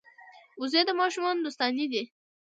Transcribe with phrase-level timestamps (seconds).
[0.61, 2.03] وزې د ماشومانو دوستانې دي